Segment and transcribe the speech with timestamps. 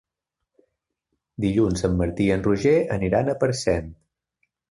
[1.45, 3.93] Dilluns en Martí i en Roger aniran a Parcent.